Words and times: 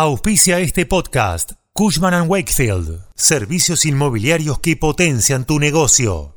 Auspicia 0.00 0.60
este 0.60 0.86
podcast. 0.86 1.54
Cushman⁇ 1.72 2.14
Wakefield. 2.28 3.00
Servicios 3.16 3.84
inmobiliarios 3.84 4.60
que 4.60 4.76
potencian 4.76 5.44
tu 5.44 5.58
negocio. 5.58 6.36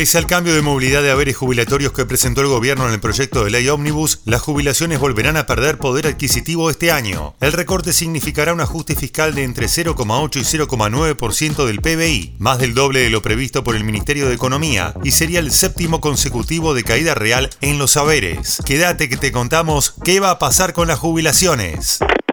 Pese 0.00 0.16
al 0.16 0.26
cambio 0.26 0.54
de 0.54 0.62
movilidad 0.62 1.02
de 1.02 1.10
haberes 1.10 1.36
jubilatorios 1.36 1.92
que 1.92 2.06
presentó 2.06 2.40
el 2.40 2.46
gobierno 2.46 2.88
en 2.88 2.94
el 2.94 3.00
proyecto 3.00 3.44
de 3.44 3.50
ley 3.50 3.68
Omnibus, 3.68 4.22
las 4.24 4.40
jubilaciones 4.40 4.98
volverán 4.98 5.36
a 5.36 5.44
perder 5.44 5.76
poder 5.76 6.06
adquisitivo 6.06 6.70
este 6.70 6.90
año. 6.90 7.34
El 7.38 7.52
recorte 7.52 7.92
significará 7.92 8.54
un 8.54 8.62
ajuste 8.62 8.96
fiscal 8.96 9.34
de 9.34 9.44
entre 9.44 9.66
0,8 9.66 10.36
y 10.36 10.58
0,9% 10.58 11.66
del 11.66 11.82
PBI, 11.82 12.36
más 12.38 12.58
del 12.58 12.72
doble 12.72 13.00
de 13.00 13.10
lo 13.10 13.20
previsto 13.20 13.62
por 13.62 13.76
el 13.76 13.84
Ministerio 13.84 14.26
de 14.26 14.36
Economía, 14.36 14.94
y 15.04 15.10
sería 15.10 15.38
el 15.38 15.52
séptimo 15.52 16.00
consecutivo 16.00 16.72
de 16.72 16.82
caída 16.82 17.14
real 17.14 17.50
en 17.60 17.76
los 17.76 17.98
haberes. 17.98 18.62
Quédate 18.64 19.10
que 19.10 19.18
te 19.18 19.32
contamos 19.32 19.96
qué 20.02 20.18
va 20.18 20.30
a 20.30 20.38
pasar 20.38 20.72
con 20.72 20.88
las 20.88 20.98
jubilaciones. 20.98 21.98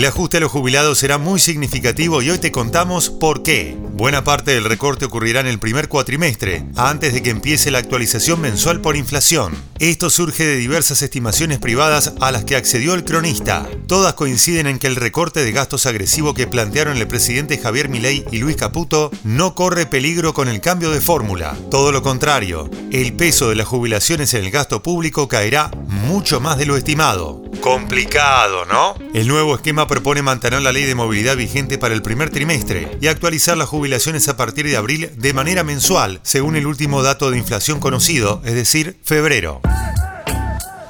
El 0.00 0.06
ajuste 0.06 0.38
a 0.38 0.40
los 0.40 0.50
jubilados 0.50 0.98
será 0.98 1.18
muy 1.18 1.38
significativo 1.38 2.22
y 2.22 2.30
hoy 2.30 2.38
te 2.38 2.50
contamos 2.50 3.10
por 3.10 3.42
qué. 3.42 3.76
Buena 3.92 4.24
parte 4.24 4.52
del 4.52 4.64
recorte 4.64 5.04
ocurrirá 5.04 5.40
en 5.40 5.46
el 5.46 5.58
primer 5.58 5.90
cuatrimestre, 5.90 6.64
antes 6.74 7.12
de 7.12 7.22
que 7.22 7.28
empiece 7.28 7.70
la 7.70 7.80
actualización 7.80 8.40
mensual 8.40 8.80
por 8.80 8.96
inflación. 8.96 9.54
Esto 9.78 10.08
surge 10.08 10.46
de 10.46 10.56
diversas 10.56 11.02
estimaciones 11.02 11.58
privadas 11.58 12.14
a 12.18 12.32
las 12.32 12.46
que 12.46 12.56
accedió 12.56 12.94
el 12.94 13.04
cronista. 13.04 13.68
Todas 13.88 14.14
coinciden 14.14 14.68
en 14.68 14.78
que 14.78 14.86
el 14.86 14.96
recorte 14.96 15.44
de 15.44 15.52
gastos 15.52 15.84
agresivo 15.84 16.32
que 16.32 16.46
plantearon 16.46 16.96
el 16.96 17.06
presidente 17.06 17.58
Javier 17.58 17.90
Milei 17.90 18.24
y 18.32 18.38
Luis 18.38 18.56
Caputo 18.56 19.10
no 19.22 19.54
corre 19.54 19.84
peligro 19.84 20.32
con 20.32 20.48
el 20.48 20.62
cambio 20.62 20.92
de 20.92 21.02
fórmula. 21.02 21.58
Todo 21.70 21.92
lo 21.92 22.00
contrario, 22.00 22.70
el 22.90 23.12
peso 23.12 23.50
de 23.50 23.56
las 23.56 23.68
jubilaciones 23.68 24.32
en 24.32 24.46
el 24.46 24.50
gasto 24.50 24.82
público 24.82 25.28
caerá 25.28 25.70
mucho 25.88 26.40
más 26.40 26.56
de 26.56 26.64
lo 26.64 26.78
estimado. 26.78 27.49
Complicado, 27.60 28.64
¿no? 28.64 28.94
El 29.12 29.28
nuevo 29.28 29.54
esquema 29.54 29.86
propone 29.86 30.22
mantener 30.22 30.62
la 30.62 30.72
ley 30.72 30.84
de 30.84 30.94
movilidad 30.94 31.36
vigente 31.36 31.76
para 31.76 31.94
el 31.94 32.02
primer 32.02 32.30
trimestre 32.30 32.96
y 33.00 33.06
actualizar 33.06 33.56
las 33.56 33.68
jubilaciones 33.68 34.28
a 34.28 34.36
partir 34.36 34.66
de 34.66 34.76
abril 34.76 35.10
de 35.16 35.34
manera 35.34 35.62
mensual, 35.62 36.20
según 36.22 36.56
el 36.56 36.66
último 36.66 37.02
dato 37.02 37.30
de 37.30 37.38
inflación 37.38 37.78
conocido, 37.78 38.40
es 38.44 38.54
decir, 38.54 38.98
febrero. 39.04 39.60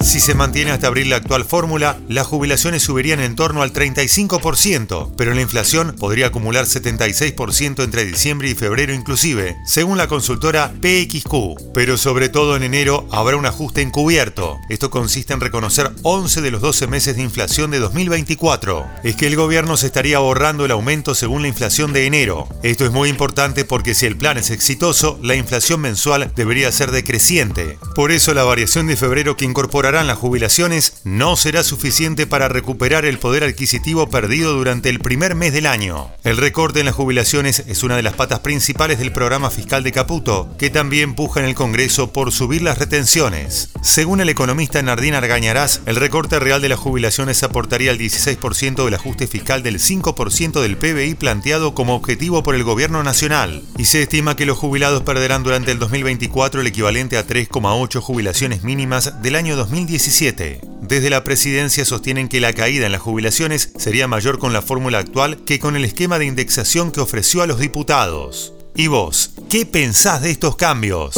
Si 0.03 0.19
se 0.19 0.33
mantiene 0.33 0.71
hasta 0.71 0.87
abril 0.87 1.11
la 1.11 1.17
actual 1.17 1.45
fórmula, 1.45 1.99
las 2.09 2.25
jubilaciones 2.25 2.81
subirían 2.81 3.19
en 3.19 3.35
torno 3.35 3.61
al 3.61 3.71
35%, 3.71 5.11
pero 5.15 5.33
la 5.35 5.41
inflación 5.41 5.95
podría 5.97 6.27
acumular 6.27 6.65
76% 6.65 7.83
entre 7.83 8.05
diciembre 8.05 8.49
y 8.49 8.55
febrero 8.55 8.93
inclusive, 8.95 9.57
según 9.63 9.99
la 9.99 10.07
consultora 10.07 10.73
PXQ. 10.81 11.71
Pero 11.73 11.97
sobre 11.97 12.29
todo 12.29 12.55
en 12.55 12.63
enero 12.63 13.07
habrá 13.11 13.37
un 13.37 13.45
ajuste 13.45 13.81
encubierto. 13.81 14.59
Esto 14.69 14.89
consiste 14.89 15.33
en 15.33 15.39
reconocer 15.39 15.91
11 16.01 16.41
de 16.41 16.51
los 16.51 16.61
12 16.61 16.87
meses 16.87 17.15
de 17.15 17.21
inflación 17.21 17.69
de 17.69 17.79
2024. 17.79 18.85
Es 19.03 19.15
que 19.15 19.27
el 19.27 19.35
gobierno 19.35 19.77
se 19.77 19.85
estaría 19.85 20.17
ahorrando 20.17 20.65
el 20.65 20.71
aumento 20.71 21.13
según 21.13 21.43
la 21.43 21.47
inflación 21.47 21.93
de 21.93 22.07
enero. 22.07 22.49
Esto 22.63 22.85
es 22.85 22.91
muy 22.91 23.07
importante 23.07 23.65
porque 23.65 23.93
si 23.93 24.07
el 24.07 24.17
plan 24.17 24.39
es 24.39 24.49
exitoso, 24.49 25.19
la 25.21 25.35
inflación 25.35 25.79
mensual 25.79 26.31
debería 26.35 26.71
ser 26.71 26.89
decreciente. 26.89 27.77
Por 27.95 28.11
eso 28.11 28.33
la 28.33 28.43
variación 28.43 28.87
de 28.87 28.97
febrero 28.97 29.37
que 29.37 29.45
incorpora 29.91 30.07
las 30.07 30.19
jubilaciones 30.19 31.01
no 31.03 31.35
será 31.35 31.63
suficiente 31.63 32.25
para 32.25 32.47
recuperar 32.47 33.03
el 33.03 33.19
poder 33.19 33.43
adquisitivo 33.43 34.09
perdido 34.09 34.53
durante 34.53 34.87
el 34.87 34.99
primer 34.99 35.35
mes 35.35 35.51
del 35.51 35.65
año. 35.65 36.09
El 36.23 36.37
recorte 36.37 36.79
en 36.79 36.85
las 36.85 36.95
jubilaciones 36.95 37.63
es 37.67 37.83
una 37.83 37.97
de 37.97 38.01
las 38.01 38.13
patas 38.13 38.39
principales 38.39 38.99
del 38.99 39.11
programa 39.11 39.49
fiscal 39.49 39.83
de 39.83 39.91
Caputo, 39.91 40.47
que 40.57 40.69
también 40.69 41.13
puja 41.13 41.41
en 41.41 41.45
el 41.45 41.55
Congreso 41.55 42.13
por 42.13 42.31
subir 42.31 42.61
las 42.61 42.77
retenciones. 42.77 43.69
Según 43.81 44.21
el 44.21 44.29
economista 44.29 44.81
Nardín 44.81 45.13
Argañarás, 45.13 45.81
el 45.85 45.97
recorte 45.97 46.39
real 46.39 46.61
de 46.61 46.69
las 46.69 46.79
jubilaciones 46.79 47.43
aportaría 47.43 47.91
el 47.91 47.99
16% 47.99 48.85
del 48.85 48.93
ajuste 48.93 49.27
fiscal 49.27 49.61
del 49.61 49.79
5% 49.79 50.61
del 50.61 50.77
PBI 50.77 51.15
planteado 51.15 51.75
como 51.75 51.95
objetivo 51.95 52.43
por 52.43 52.55
el 52.55 52.63
gobierno 52.63 53.03
nacional, 53.03 53.61
y 53.77 53.85
se 53.85 54.03
estima 54.03 54.37
que 54.37 54.45
los 54.45 54.57
jubilados 54.57 55.03
perderán 55.03 55.43
durante 55.43 55.71
el 55.71 55.79
2024 55.79 56.61
el 56.61 56.67
equivalente 56.67 57.17
a 57.17 57.27
3,8 57.27 57.99
jubilaciones 57.99 58.63
mínimas 58.63 59.21
del 59.21 59.35
año 59.35 59.57
2020 59.57 59.80
2017. 59.81 60.61
Desde 60.81 61.09
la 61.09 61.23
presidencia 61.23 61.85
sostienen 61.85 62.27
que 62.27 62.39
la 62.39 62.53
caída 62.53 62.85
en 62.85 62.91
las 62.91 63.01
jubilaciones 63.01 63.73
sería 63.77 64.07
mayor 64.07 64.37
con 64.37 64.53
la 64.53 64.61
fórmula 64.61 64.99
actual 64.99 65.43
que 65.43 65.59
con 65.59 65.75
el 65.75 65.85
esquema 65.85 66.19
de 66.19 66.25
indexación 66.25 66.91
que 66.91 67.01
ofreció 67.01 67.41
a 67.41 67.47
los 67.47 67.59
diputados. 67.59 68.53
¿Y 68.75 68.87
vos, 68.87 69.31
qué 69.49 69.65
pensás 69.65 70.21
de 70.21 70.31
estos 70.31 70.55
cambios? 70.55 71.15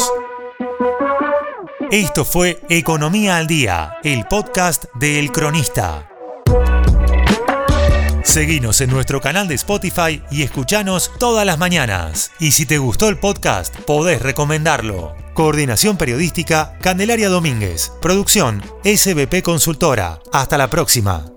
Esto 1.91 2.23
fue 2.25 2.59
Economía 2.69 3.37
al 3.37 3.47
Día, 3.47 3.97
el 4.03 4.25
podcast 4.25 4.85
de 4.95 5.19
El 5.19 5.31
Cronista. 5.31 6.09
Seguinos 8.23 8.79
en 8.79 8.89
nuestro 8.89 9.19
canal 9.19 9.47
de 9.47 9.55
Spotify 9.55 10.23
y 10.31 10.43
escuchanos 10.43 11.11
todas 11.19 11.45
las 11.45 11.59
mañanas. 11.59 12.31
Y 12.39 12.51
si 12.51 12.65
te 12.65 12.77
gustó 12.77 13.09
el 13.09 13.19
podcast, 13.19 13.75
podés 13.81 14.21
recomendarlo. 14.21 15.22
Coordinación 15.33 15.97
Periodística, 15.97 16.77
Candelaria 16.81 17.29
Domínguez. 17.29 17.91
Producción, 18.01 18.61
SBP 18.83 19.41
Consultora. 19.41 20.19
Hasta 20.31 20.57
la 20.57 20.69
próxima. 20.69 21.32